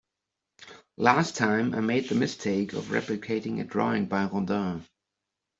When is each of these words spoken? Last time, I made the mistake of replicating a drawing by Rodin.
Last 0.97 1.35
time, 1.35 1.75
I 1.75 1.79
made 1.79 2.09
the 2.09 2.15
mistake 2.15 2.73
of 2.73 2.85
replicating 2.85 3.61
a 3.61 3.63
drawing 3.63 4.07
by 4.07 4.25
Rodin. 4.25 4.83